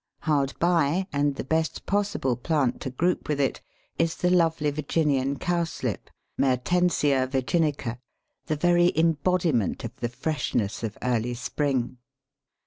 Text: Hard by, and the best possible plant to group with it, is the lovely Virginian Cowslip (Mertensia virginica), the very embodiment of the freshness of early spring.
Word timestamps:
Hard 0.21 0.57
by, 0.57 1.05
and 1.13 1.35
the 1.35 1.43
best 1.43 1.85
possible 1.85 2.35
plant 2.35 2.81
to 2.81 2.89
group 2.89 3.29
with 3.29 3.39
it, 3.39 3.61
is 3.99 4.15
the 4.15 4.31
lovely 4.31 4.71
Virginian 4.71 5.37
Cowslip 5.37 6.09
(Mertensia 6.39 7.27
virginica), 7.27 7.99
the 8.47 8.55
very 8.55 8.91
embodiment 8.95 9.83
of 9.83 9.95
the 9.97 10.09
freshness 10.09 10.81
of 10.81 10.97
early 11.03 11.35
spring. 11.35 11.99